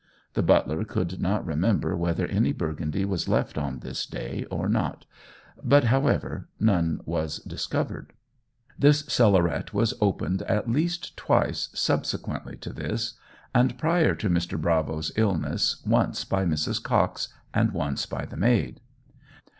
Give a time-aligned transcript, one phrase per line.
[0.33, 5.05] The butler could not remember whether any Burgundy was left on this day or not;
[5.63, 8.13] but, however, none was discovered.
[8.79, 13.13] This cellaret was opened at least twice subsequently to this,
[13.53, 14.59] and prior to Mr.
[14.59, 16.81] Bravo's illness, once by Mrs.
[16.81, 18.79] Cox, and once by the maid.